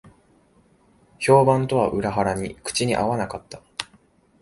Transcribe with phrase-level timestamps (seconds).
[1.19, 3.61] 評判とは裏腹に口に合わなかった